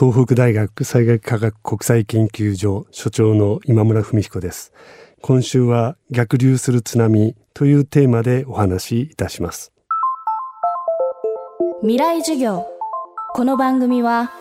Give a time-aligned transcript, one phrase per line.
[0.00, 4.72] 東北大学災害科学国際研究所所長の今村文彦です。
[5.20, 9.74] 今週は逆流する津波というテーマでお話しいたします。
[11.82, 12.66] 未来授業。
[13.34, 14.32] この番組は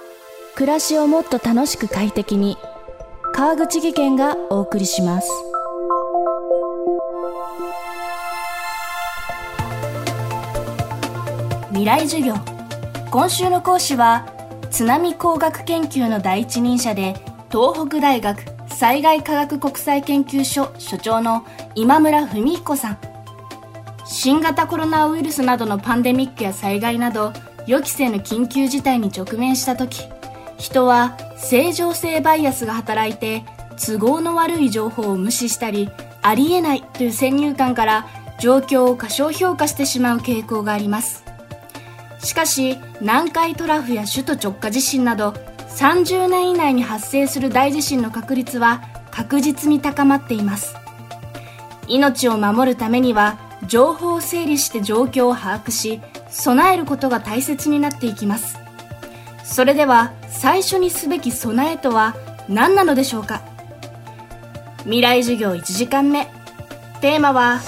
[0.56, 2.58] 暮らしをもっと楽しく快適に
[3.34, 5.30] 川口義賢がお送りします。
[11.72, 12.36] 未来授業。
[13.12, 14.39] 今週の講師は
[14.72, 17.16] 津波工学研究の第一人者で
[17.52, 22.98] 東北大学災害科学国際研究所所長の今村文彦さん。
[24.06, 27.32] 新型コロナウイルスなどのパンデミックや災害など
[27.68, 30.02] 予期せぬ緊急事態に直面した時
[30.58, 33.44] 人は正常性バイアスが働いて
[33.78, 35.90] 都合の悪い情報を無視したり
[36.24, 38.08] ありえないという先入観から
[38.40, 41.29] 状況を過小評価してしまう傾向があります。
[42.20, 45.34] しかし南海トラフや首都直下地震など
[45.70, 50.76] 30年以内に発生する大地震の確率は確実に高まっています。
[51.88, 58.58] 命を守るためには情報を整理して状況を把握し備えることが大切になっていきます。
[59.44, 62.16] それでは最初にすべき備えとは
[62.48, 63.42] 何なのでしょうか？
[64.84, 66.28] 未来授業1時間目。
[67.02, 67.60] テーマは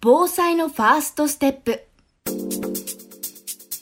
[0.00, 1.87] 防災のファーストステップ。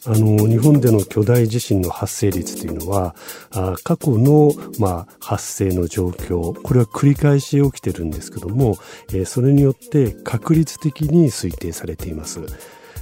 [0.08, 3.16] あの日本での巨大地震の発生率というのは
[3.50, 12.40] あ過去の、まあ、発生の状況これは繰り返し起きてるんですけども、えー、それによって確率的に推定されています。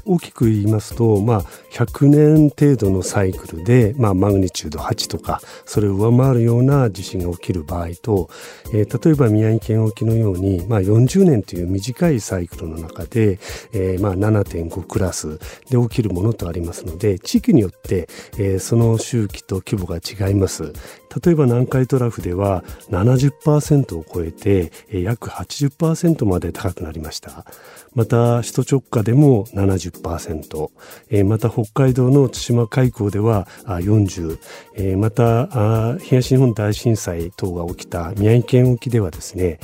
[0.07, 8.31] 大きく言いますと、まあ、100年程度のサイクルで、まあ、マグニチュード8とかそれを上回るような地震が起きる場合と、
[8.73, 13.39] えー、例えば宮城県沖のように、まあ、40年という短いサイクルの中で、
[13.73, 15.39] えー、まあ7.5クラス
[15.71, 18.09] で起きるものとありますので地域によって、
[18.39, 20.73] えー、その周期と規模が違います。
[21.25, 27.45] 例えば南海トラフでは70%を超えて約80%まで高くなりました
[27.95, 29.94] また首都直下でも70、
[31.11, 34.39] えー、また北海道の対馬海溝では40、
[34.75, 39.59] えー、また東日本大震災等が起きた宮城県沖ではですね、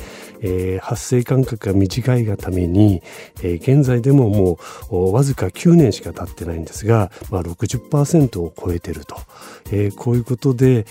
[0.81, 3.03] 発生間隔が短いがために、
[3.43, 4.59] 現在でもも
[4.91, 9.17] うわずか9年しか経ってないんですが、まあ60%を超えてると、
[9.97, 10.87] こういうことで、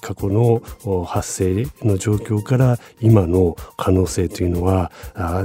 [0.00, 0.62] 過去の
[1.04, 4.92] 発生の状況から今の可能性というのは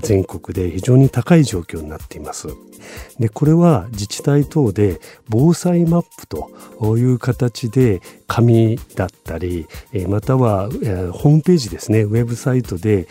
[0.02, 2.48] 全国で非常に高い状況になっています。
[3.20, 9.68] でこれは自治体等で防災マップという形で紙だったり
[10.08, 13.08] またはホームページですねウェブサイトで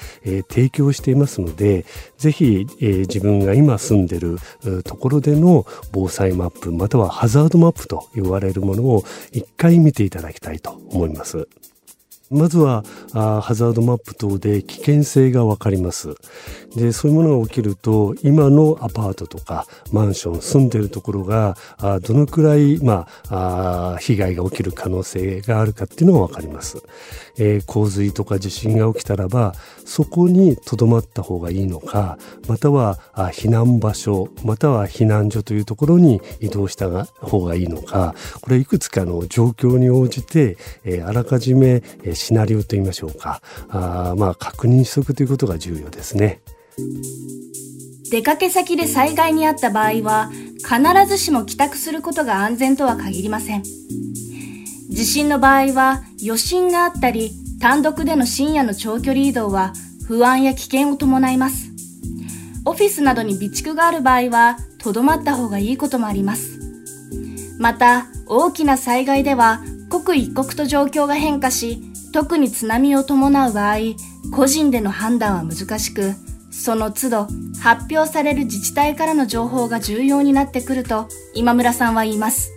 [0.49, 1.85] 提供していますので
[2.17, 4.39] ぜひ自分が今住んでる
[4.85, 11.47] ところでの防災マップまたはハザードマップと言われるものを一回見ていただきたいと思います。
[12.31, 16.15] まずはハザードマップ等で危険性が分かります
[16.77, 26.83] でそういうものが起きると今のアパートとかマンション住んでるところがあどのくらい、まあ、あ被害が起きる可能性があるかっていうのが分かります、
[27.39, 32.19] えー、洪水とか地震が起きたらばそこにとどまった方がいいのか
[32.49, 41.83] またはあ避難場所または避難所というところに移動した方がいいのかこれいくつかの状況に応じて、えー、あらかじめ、
[42.15, 43.41] シナリオと言いましょうか。
[43.69, 46.41] あまあ確認しておくということが重要ですね。
[48.11, 53.63] 出かけ先で災害にあった場合は必ずしも帰宅することが安全とは限りません。
[53.63, 59.73] 地震の場合は余震があったり単独での深夜の長距離移動は
[60.07, 61.71] 不安や危険を伴います。
[62.65, 66.59] オフィスなどに備蓄がある場合はとどまった方がいいこともあります。
[67.59, 71.83] また大きな災害では刻一刻と状況が変化し
[72.15, 73.77] 特に津波を伴う場合、
[74.33, 76.15] 個人での判断は難しく、
[76.63, 77.27] その都度
[77.61, 82.53] 発表される自治体からの情報が重要になってくると今村さんは言います。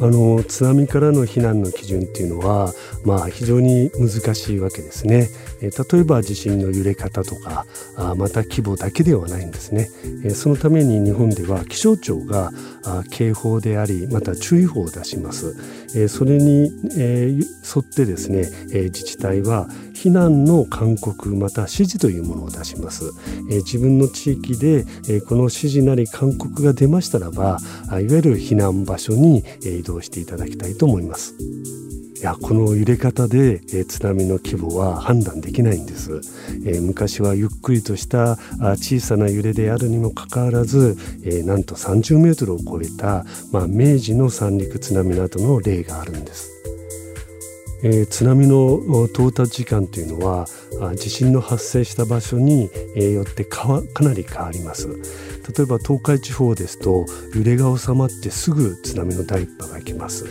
[0.00, 2.72] あの津波からの避難の基準っていうのは、
[3.04, 5.28] まあ、非常に難しいわけですね。
[5.62, 7.66] え例えば地震の揺れ方とか
[7.96, 9.88] あまた規模だけではないんですね。
[10.24, 12.52] えそのために日本では気象庁が
[12.84, 15.56] あ警報でありまた注意報を出します。
[15.94, 23.12] えそれに、え、沿ってですね、え自治体は避難の勧告また指示というものを出します。
[23.50, 31.34] え自分の地域で、えこの指示なり勧告が出ましたらばいわゆる避難場所に移動していただきたいと思います。
[32.22, 36.20] いやこの揺れ方で、えー、津波の規模は判断できないんです、
[36.64, 46.71] えー、昔はゆっくりとしたあ小さな揺れであるにもかかわらず、えー、なんと30メートルを超えた、まあ、明治の三陸津波などの例があるんです。
[47.82, 50.46] えー、津波の到達時間というのは
[50.96, 54.88] 地震の発生した場所によってかなり変わります。
[54.88, 60.26] 例えば東海地方ですと揺れが収まってすぐ津波の第一波が来ます。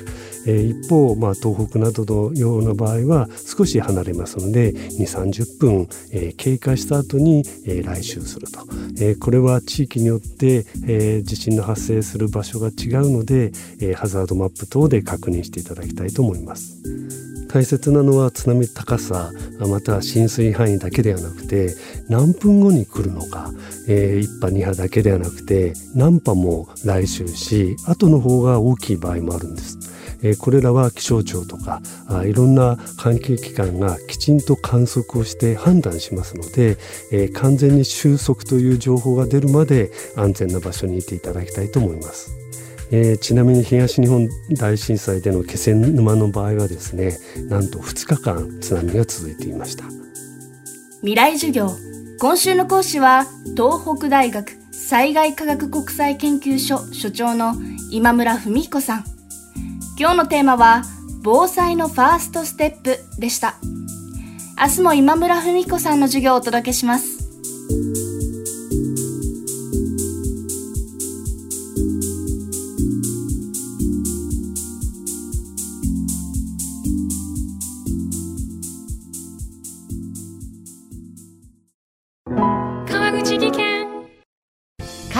[0.48, 8.62] えー、一方、まあ、東北などのような場合は少し離れますので2 3 0分、えー、経過した後に、えー、来襲すると、
[9.00, 16.81] えー、これは地域によって、えー、地震の発生する場所が違うので、えー、ハザードマップ等で確認していただきたいと思います。
[17.54, 21.76] 大切なのは津波高さまたは浸水範囲だけではなくて
[22.08, 23.52] 何分後に来るのか、
[23.90, 29.80] えー、1波2波だけではなくて何波も来襲し後の方が大きい場合もあるんです。
[30.24, 36.78] えこれらは気象庁とかあいろんな関係機関がきちんと観測をして判断しますので、
[37.12, 42.41] え完全に収束という情報が出るまで安全な場所にいていただきたいと思います。
[42.94, 44.28] えー、ちなみに東日本
[44.58, 47.18] 大震災での気仙沼の場合はですね
[47.48, 49.86] なんと2日間津波が続いていました。
[51.00, 51.72] 未来授業。
[52.20, 57.56] 今週の講師は東北大学災害科学国際研究所所長の
[57.90, 59.06] 今村文彦さん。
[59.98, 60.84] 今日のテーマは
[61.24, 63.56] 防災のファーストステップでした。
[64.60, 68.11] 明日も今村文彦さんの授業をお届けします。